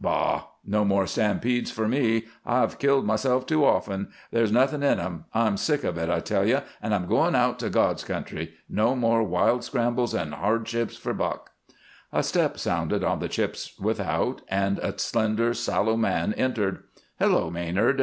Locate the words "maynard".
17.50-18.00